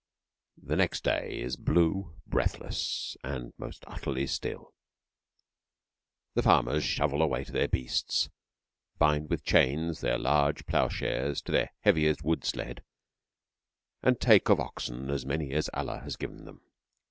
[0.57, 4.73] The next day is blue, breathless, and most utterly still.
[6.33, 8.27] The farmers shovel a way to their beasts,
[8.97, 12.83] bind with chains their large ploughshares to their heaviest wood sled
[14.01, 16.61] and take of oxen as many as Allah has given them.